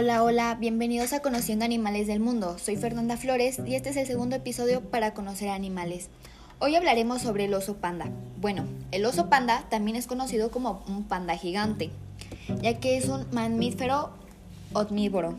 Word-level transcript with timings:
Hola, 0.00 0.22
hola, 0.22 0.54
bienvenidos 0.54 1.12
a 1.12 1.22
Conociendo 1.22 1.64
Animales 1.64 2.06
del 2.06 2.20
Mundo. 2.20 2.56
Soy 2.58 2.76
Fernanda 2.76 3.16
Flores 3.16 3.60
y 3.66 3.74
este 3.74 3.88
es 3.88 3.96
el 3.96 4.06
segundo 4.06 4.36
episodio 4.36 4.80
para 4.80 5.12
conocer 5.12 5.48
animales. 5.48 6.08
Hoy 6.60 6.76
hablaremos 6.76 7.22
sobre 7.22 7.46
el 7.46 7.54
oso 7.54 7.78
panda. 7.78 8.08
Bueno, 8.40 8.64
el 8.92 9.04
oso 9.04 9.28
panda 9.28 9.64
también 9.70 9.96
es 9.96 10.06
conocido 10.06 10.52
como 10.52 10.84
un 10.86 11.02
panda 11.02 11.36
gigante, 11.36 11.90
ya 12.62 12.78
que 12.78 12.96
es 12.96 13.08
un 13.08 13.26
mamífero 13.32 14.10
omnívoro, 14.72 15.36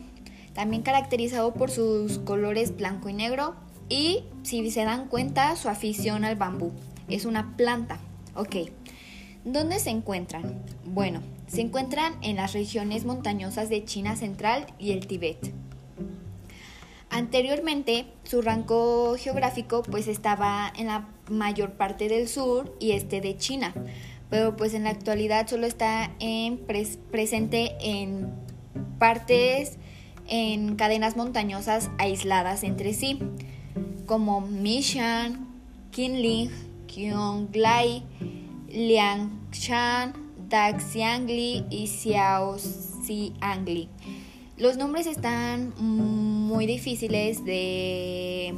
también 0.52 0.82
caracterizado 0.82 1.54
por 1.54 1.70
sus 1.70 2.18
colores 2.18 2.76
blanco 2.76 3.08
y 3.08 3.14
negro 3.14 3.54
y, 3.88 4.24
si 4.42 4.70
se 4.70 4.84
dan 4.84 5.08
cuenta, 5.08 5.56
su 5.56 5.70
afición 5.70 6.22
al 6.22 6.36
bambú. 6.36 6.70
Es 7.08 7.24
una 7.24 7.56
planta. 7.56 7.98
Ok. 8.34 8.56
¿Dónde 9.44 9.78
se 9.78 9.90
encuentran? 9.90 10.62
Bueno, 10.84 11.22
se 11.46 11.62
encuentran 11.62 12.14
en 12.22 12.36
las 12.36 12.52
regiones 12.52 13.04
montañosas 13.04 13.68
de 13.70 13.84
China 13.84 14.16
Central 14.16 14.66
y 14.78 14.92
el 14.92 15.06
Tíbet. 15.06 15.52
Anteriormente, 17.08 18.06
su 18.22 18.42
rango 18.42 19.16
geográfico 19.16 19.82
pues 19.82 20.08
estaba 20.08 20.72
en 20.76 20.86
la 20.86 21.08
mayor 21.28 21.72
parte 21.72 22.08
del 22.08 22.28
sur 22.28 22.76
y 22.78 22.92
este 22.92 23.20
de 23.20 23.36
China, 23.36 23.74
pero 24.28 24.56
pues 24.56 24.74
en 24.74 24.84
la 24.84 24.90
actualidad 24.90 25.48
solo 25.48 25.66
está 25.66 26.12
en 26.20 26.60
presente 27.10 27.76
en 27.80 28.28
partes 28.98 29.78
en 30.28 30.76
cadenas 30.76 31.16
montañosas 31.16 31.90
aisladas 31.98 32.62
entre 32.62 32.94
sí, 32.94 33.18
como 34.06 34.40
Mishan, 34.40 35.48
Qinling, 35.90 36.50
Qionglai, 36.86 38.04
Liangshan, 38.70 40.12
Daxiangli 40.48 41.64
y 41.70 41.86
Xiaoxiangli. 41.86 43.88
Los 44.56 44.76
nombres 44.76 45.06
están 45.06 45.72
muy 45.78 46.66
difíciles 46.66 47.44
de, 47.44 48.54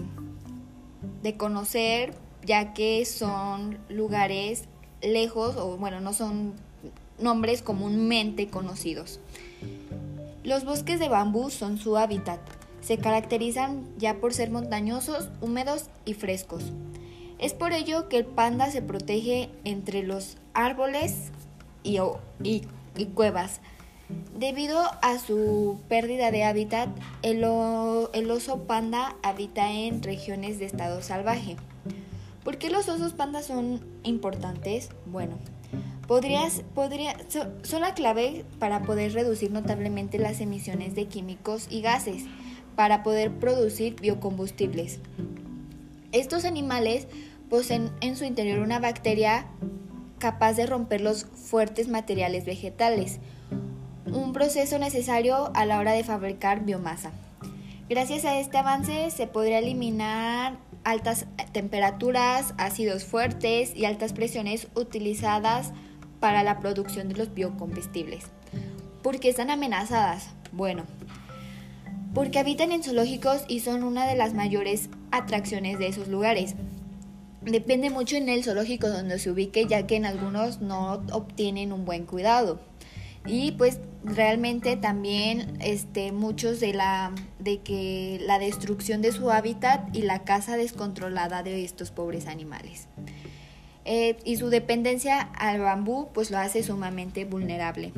de 1.22 1.36
conocer 1.36 2.14
ya 2.44 2.74
que 2.74 3.04
son 3.04 3.78
lugares 3.88 4.64
lejos 5.00 5.56
o 5.56 5.76
bueno, 5.76 6.00
no 6.00 6.12
son 6.12 6.54
nombres 7.18 7.62
comúnmente 7.62 8.48
conocidos. 8.48 9.20
Los 10.44 10.64
bosques 10.64 10.98
de 10.98 11.08
bambú 11.08 11.50
son 11.50 11.78
su 11.78 11.96
hábitat. 11.96 12.40
Se 12.80 12.98
caracterizan 12.98 13.86
ya 13.96 14.18
por 14.18 14.34
ser 14.34 14.50
montañosos, 14.50 15.28
húmedos 15.40 15.86
y 16.04 16.14
frescos. 16.14 16.72
Es 17.42 17.54
por 17.54 17.72
ello 17.72 18.08
que 18.08 18.18
el 18.18 18.24
panda 18.24 18.70
se 18.70 18.82
protege 18.82 19.50
entre 19.64 20.04
los 20.04 20.36
árboles 20.54 21.32
y, 21.82 21.98
cuevas. 23.14 23.60
Debido 24.38 24.80
a 25.02 25.18
su 25.18 25.80
pérdida 25.88 26.30
de 26.30 26.44
hábitat, 26.44 26.88
el, 27.22 27.42
oso 27.42 28.62
panda 28.68 29.16
habita 29.24 29.72
en 29.72 30.04
regiones 30.04 30.60
de 30.60 30.66
estado 30.66 31.02
salvaje. 31.02 31.56
¿Por 32.44 32.58
qué 32.58 32.70
los 32.70 32.88
osos 32.88 33.12
panda 33.12 33.42
son 33.42 33.84
importantes? 34.04 34.90
Bueno, 35.06 35.36
podrías, 36.06 36.62
podría, 36.76 37.16
son 37.28 37.80
la 37.80 37.94
clave 37.94 38.44
para 38.60 38.82
poder 38.82 39.14
reducir 39.14 39.50
notablemente 39.50 40.20
las 40.20 40.40
emisiones 40.40 40.94
de 40.94 41.06
químicos 41.06 41.66
y 41.68 41.80
gases, 41.80 42.22
para 42.76 43.02
poder 43.02 43.32
producir 43.32 44.00
biocombustibles. 44.00 45.00
Estos 46.12 46.44
animales 46.44 47.08
poseen 47.52 47.90
en 48.00 48.16
su 48.16 48.24
interior 48.24 48.60
una 48.60 48.78
bacteria 48.78 49.44
capaz 50.18 50.54
de 50.54 50.64
romper 50.64 51.02
los 51.02 51.26
fuertes 51.26 51.86
materiales 51.86 52.46
vegetales, 52.46 53.18
un 54.06 54.32
proceso 54.32 54.78
necesario 54.78 55.50
a 55.54 55.66
la 55.66 55.78
hora 55.78 55.92
de 55.92 56.02
fabricar 56.02 56.64
biomasa. 56.64 57.12
Gracias 57.90 58.24
a 58.24 58.38
este 58.38 58.56
avance 58.56 59.10
se 59.10 59.26
podría 59.26 59.58
eliminar 59.58 60.56
altas 60.82 61.26
temperaturas, 61.52 62.54
ácidos 62.56 63.04
fuertes 63.04 63.76
y 63.76 63.84
altas 63.84 64.14
presiones 64.14 64.68
utilizadas 64.74 65.72
para 66.20 66.44
la 66.44 66.58
producción 66.58 67.10
de 67.10 67.16
los 67.16 67.34
biocombustibles. 67.34 68.24
¿Por 69.02 69.20
qué 69.20 69.28
están 69.28 69.50
amenazadas? 69.50 70.30
Bueno, 70.52 70.84
porque 72.14 72.38
habitan 72.38 72.72
en 72.72 72.82
zoológicos 72.82 73.44
y 73.46 73.60
son 73.60 73.82
una 73.82 74.06
de 74.06 74.16
las 74.16 74.32
mayores 74.32 74.88
atracciones 75.10 75.78
de 75.78 75.88
esos 75.88 76.08
lugares. 76.08 76.54
Depende 77.44 77.90
mucho 77.90 78.16
en 78.16 78.28
el 78.28 78.44
zoológico 78.44 78.88
donde 78.88 79.18
se 79.18 79.30
ubique, 79.30 79.66
ya 79.66 79.86
que 79.86 79.96
en 79.96 80.06
algunos 80.06 80.60
no 80.60 81.02
obtienen 81.12 81.72
un 81.72 81.84
buen 81.84 82.06
cuidado. 82.06 82.60
Y 83.26 83.52
pues 83.52 83.78
realmente 84.04 84.76
también 84.76 85.58
este, 85.60 86.12
muchos 86.12 86.58
de 86.58 86.74
la 86.74 87.12
de 87.38 87.60
que 87.60 88.20
la 88.22 88.38
destrucción 88.38 89.00
de 89.00 89.12
su 89.12 89.30
hábitat 89.30 89.94
y 89.94 90.02
la 90.02 90.24
caza 90.24 90.56
descontrolada 90.56 91.42
de 91.42 91.64
estos 91.64 91.90
pobres 91.90 92.26
animales. 92.26 92.88
Eh, 93.84 94.16
y 94.24 94.36
su 94.36 94.48
dependencia 94.48 95.20
al 95.20 95.60
bambú 95.60 96.08
pues 96.12 96.30
lo 96.30 96.38
hace 96.38 96.62
sumamente 96.62 97.24
vulnerable, 97.24 97.92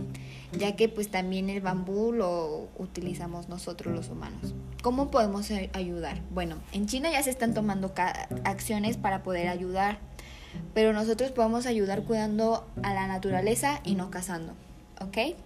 ya 0.59 0.77
que 0.77 0.89
pues 0.89 1.11
también 1.11 1.51
el 1.51 1.61
bambú 1.61 2.13
lo 2.13 2.69
utilizamos 2.79 3.49
nosotros 3.49 3.95
los 3.95 4.09
humanos. 4.09 4.55
¿Cómo 4.83 5.11
podemos 5.11 5.51
ayudar? 5.73 6.21
Bueno, 6.31 6.57
en 6.73 6.87
China 6.87 7.11
ya 7.11 7.23
se 7.23 7.31
están 7.31 7.55
tomando 7.55 7.95
acciones 8.45 8.97
para 8.97 9.23
poder 9.23 9.49
ayudar, 9.49 9.99
pero 10.75 10.93
nosotros 10.93 11.31
podemos 11.33 11.67
ayudar 11.67 12.05
cuidando 12.05 12.67
a 12.83 12.95
la 12.95 13.07
naturaleza 13.07 13.81
y 13.85 13.95
no 13.95 14.11
cazando, 14.11 14.53
¿ok? 15.01 15.37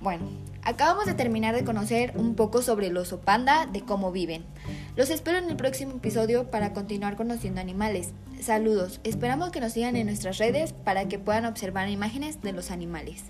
Bueno, 0.00 0.28
acabamos 0.62 1.06
de 1.06 1.14
terminar 1.14 1.56
de 1.56 1.64
conocer 1.64 2.12
un 2.16 2.36
poco 2.36 2.62
sobre 2.62 2.86
el 2.86 2.96
oso 2.96 3.18
panda, 3.18 3.66
de 3.66 3.80
cómo 3.80 4.12
viven. 4.12 4.44
Los 4.94 5.10
espero 5.10 5.38
en 5.38 5.50
el 5.50 5.56
próximo 5.56 5.96
episodio 5.96 6.50
para 6.50 6.72
continuar 6.72 7.16
conociendo 7.16 7.60
animales. 7.60 8.12
Saludos, 8.40 9.00
esperamos 9.02 9.50
que 9.50 9.60
nos 9.60 9.72
sigan 9.72 9.96
en 9.96 10.06
nuestras 10.06 10.38
redes 10.38 10.72
para 10.72 11.08
que 11.08 11.18
puedan 11.18 11.46
observar 11.46 11.88
imágenes 11.88 12.42
de 12.42 12.52
los 12.52 12.70
animales. 12.70 13.24